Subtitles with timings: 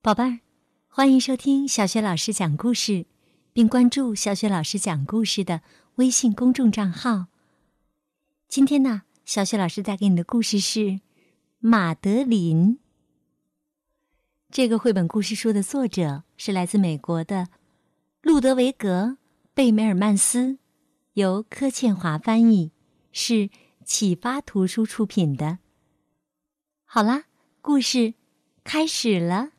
[0.00, 0.38] 宝贝儿，
[0.86, 3.06] 欢迎收听小雪老师讲故事，
[3.52, 5.60] 并关注小雪老师讲故事的
[5.96, 7.26] 微信公众账号。
[8.48, 10.80] 今天呢，小雪老师带给你的故事是
[11.58, 12.76] 《马德琳》。
[14.52, 17.48] 这个绘本故事书的作者是来自美国的
[18.22, 19.04] 路德维格·
[19.52, 20.58] 贝梅尔曼斯，
[21.14, 22.70] 由柯倩华翻译，
[23.10, 23.50] 是
[23.84, 25.58] 启发图书出品的。
[26.84, 27.24] 好啦，
[27.60, 28.14] 故事
[28.62, 29.50] 开始了。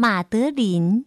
[0.00, 1.06] 马德琳。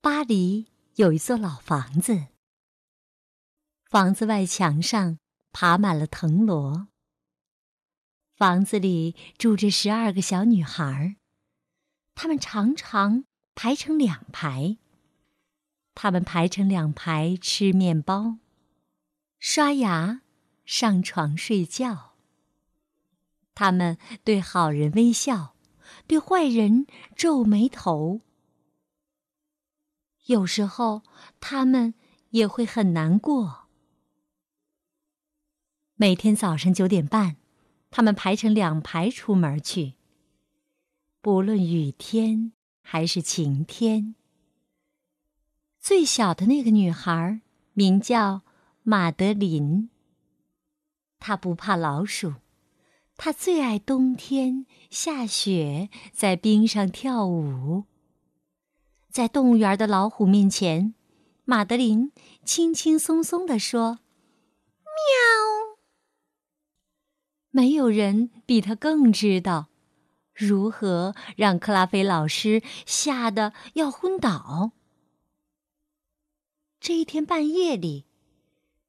[0.00, 2.28] 巴黎有一座老房子，
[3.84, 5.18] 房子外墙上
[5.52, 6.88] 爬满了藤萝。
[8.34, 11.16] 房子里住着十二个小女孩，
[12.14, 14.78] 她们常常排成两排。
[15.94, 18.38] 她们排成两排吃面包、
[19.38, 20.22] 刷牙、
[20.64, 22.11] 上床睡觉。
[23.54, 25.54] 他们对好人微笑，
[26.06, 28.20] 对坏人皱眉头。
[30.26, 31.02] 有时候，
[31.40, 31.94] 他们
[32.30, 33.66] 也会很难过。
[35.96, 37.36] 每天早上九点半，
[37.90, 39.94] 他们排成两排出门去。
[41.20, 44.14] 不论雨天还是晴天。
[45.78, 47.40] 最小的那个女孩
[47.72, 48.42] 名叫
[48.82, 49.90] 马德琳。
[51.18, 52.41] 她不怕老鼠。
[53.24, 57.84] 他最爱冬天下雪，在冰上跳舞。
[59.10, 60.96] 在动物园的老虎面前，
[61.44, 62.10] 马德琳
[62.44, 64.00] 轻轻松松地说
[64.82, 65.78] ：“喵。”
[67.50, 69.68] 没有人比他更知道
[70.34, 74.72] 如何让克拉菲老师吓得要昏倒。
[76.80, 78.04] 这一天半夜里，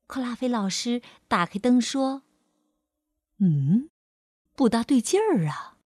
[0.07, 2.23] 克拉菲老师打开灯说
[3.37, 3.89] ：“嗯。”
[4.55, 5.77] 不大对劲儿啊！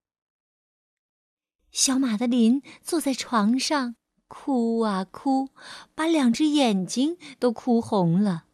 [1.72, 3.96] 小马德琳坐在床上
[4.28, 5.50] 哭啊哭，
[5.96, 8.46] 把两只眼睛都哭红了。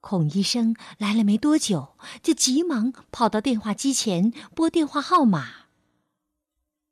[0.00, 5.66] 孔医生来了没多久，就急忙跑到电话机前拨电话号码。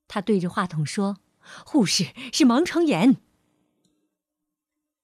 [0.09, 1.19] 他对着话筒说
[1.67, 3.17] ：“护士是盲肠炎。”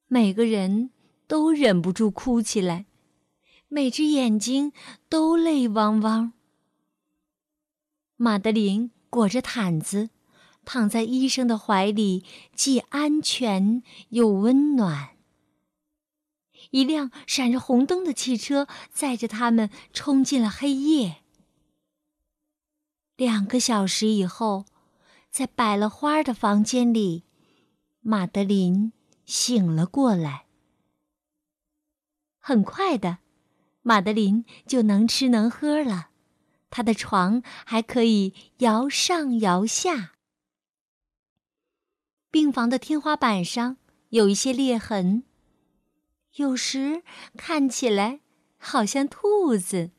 [0.08, 0.90] 每个人
[1.26, 2.86] 都忍不住哭起来。
[3.74, 4.74] 每只眼睛
[5.08, 6.34] 都泪汪汪。
[8.16, 10.10] 马德琳裹着毯子，
[10.66, 12.22] 躺在医生的怀里，
[12.54, 15.16] 既安全又温暖。
[16.70, 21.22] 一辆闪着红灯的汽车载着他们冲进了黑夜。
[23.16, 24.66] 两个小时以后，
[25.30, 27.24] 在摆了花的房间里，
[28.00, 28.92] 马德琳
[29.24, 30.44] 醒了过来。
[32.38, 33.20] 很快的。
[33.82, 36.10] 马德琳就能吃能喝了，
[36.70, 40.12] 她的床还可以摇上摇下。
[42.30, 43.76] 病房的天花板上
[44.08, 45.24] 有一些裂痕，
[46.36, 47.02] 有时
[47.36, 48.20] 看起来
[48.56, 49.90] 好像兔子。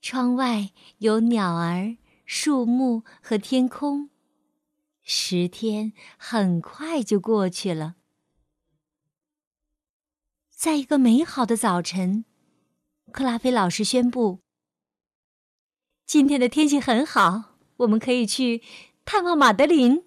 [0.00, 4.08] 窗外有鸟儿、树木和天空。
[5.02, 7.97] 十天很快就过去了。
[10.58, 12.24] 在一个美好的早晨，
[13.12, 14.40] 克拉菲老师宣布
[16.04, 18.60] ：“今天的天气很好，我们可以去
[19.04, 20.04] 探望马德琳。”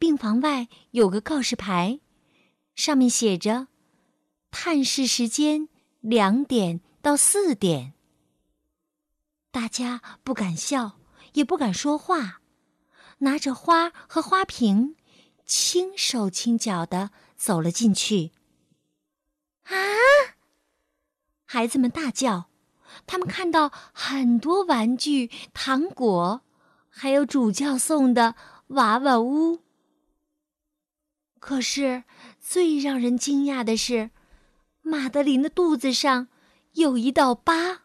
[0.00, 2.00] 病房外有个告示牌，
[2.74, 3.68] 上面写着
[4.50, 5.68] ：“探视时间
[6.00, 7.92] 两点到四点。”
[9.52, 10.98] 大家不敢笑，
[11.34, 12.40] 也不敢说话，
[13.18, 14.96] 拿着花和花瓶，
[15.44, 17.10] 轻手轻脚的。
[17.40, 18.32] 走了进去。
[19.62, 19.72] 啊！
[21.46, 22.50] 孩子们大叫，
[23.06, 26.42] 他们看到很多玩具、糖果，
[26.90, 28.34] 还有主教送的
[28.68, 29.60] 娃娃屋。
[31.38, 32.04] 可是
[32.38, 34.10] 最让人惊讶的是，
[34.82, 36.28] 马德琳的肚子上
[36.72, 37.84] 有一道疤。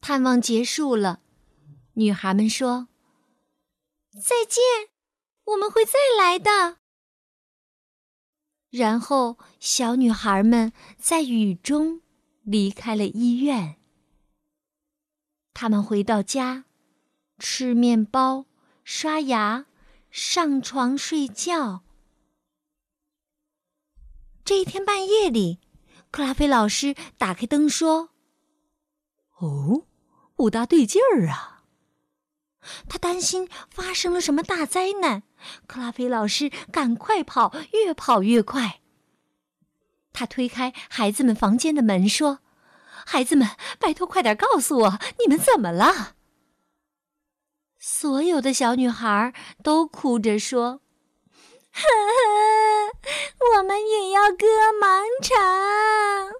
[0.00, 1.20] 探望结束了，
[1.92, 2.88] 女孩们说
[4.18, 4.62] ：“再见。”
[5.52, 6.78] 我们会再来的。
[8.70, 12.02] 然后，小女孩们在雨中
[12.42, 13.76] 离开了医院。
[15.52, 16.64] 他们回到家，
[17.38, 18.46] 吃面包、
[18.84, 19.66] 刷牙、
[20.10, 21.82] 上床睡觉。
[24.44, 25.58] 这一天半夜里，
[26.10, 28.10] 克拉菲老师打开灯说
[29.38, 29.86] ：“哦，
[30.34, 31.59] 不大对劲儿啊。”
[32.88, 35.22] 他担心发生了什么大灾难，
[35.66, 38.80] 克拉菲老师赶快跑，越跑越快。
[40.12, 42.40] 他推开孩子们房间的门，说
[43.06, 43.48] ：“孩子们，
[43.78, 46.16] 拜托快点告诉我，你们怎么了？”
[47.78, 49.32] 所有的小女孩
[49.62, 50.82] 都哭着说
[51.72, 54.46] ：“呵呵，我们也要割
[54.78, 56.34] 盲肠。”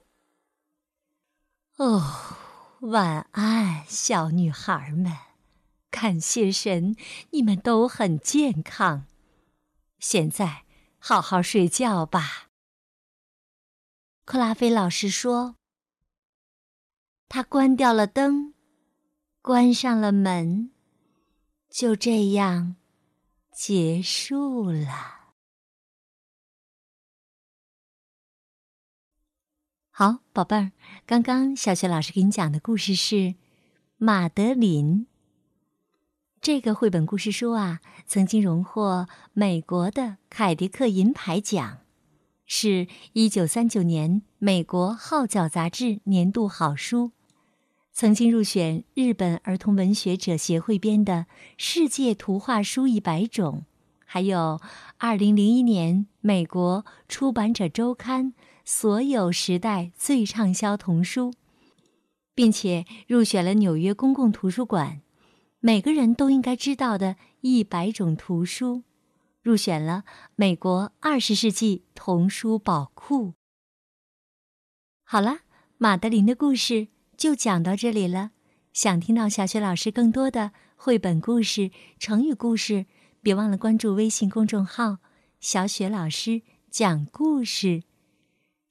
[1.78, 2.02] 哦，
[2.80, 5.29] 晚安，小女孩们！
[5.90, 6.94] 感谢神，
[7.30, 9.06] 你们都很健康。
[9.98, 10.64] 现在
[10.98, 12.48] 好好睡觉吧。
[14.24, 15.56] 克拉菲老师说
[17.28, 18.54] ：“他关掉了灯，
[19.42, 20.70] 关上了门，
[21.68, 22.76] 就这样
[23.52, 25.34] 结束了。”
[29.90, 30.72] 好，宝贝儿，
[31.04, 33.14] 刚刚小雪老师给你讲的故事是
[33.98, 35.06] 《马德琳》。
[36.42, 41.80] 这个绘本故事书啊，曾经荣获美国的凯迪克银牌奖。
[42.46, 47.10] 是一九三九年美国《号角》杂志年度好书，
[47.92, 51.12] 曾经入选日本儿童文学者协会编的
[51.58, 53.66] 《世界图画书一百种》，
[54.06, 54.62] 还有
[54.96, 58.32] 二零零一年美国出版者周刊
[58.64, 61.34] 所有时代最畅销童书，
[62.34, 65.02] 并且入选了纽约公共图书馆
[65.60, 68.82] 每个人都应该知道的一百种图书。
[69.42, 70.04] 入选了
[70.36, 73.32] 美国二十世纪童书宝库。
[75.02, 75.38] 好了，
[75.78, 78.32] 马德琳的故事就讲到这里了。
[78.74, 82.84] 想听到小雪老师更多的绘本故事、成语故事，
[83.22, 84.98] 别忘了关注微信公众号
[85.40, 87.82] “小雪老师讲故事”。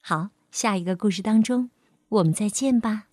[0.02, 1.72] 好，下一个故事当中，
[2.10, 3.09] 我们再见吧。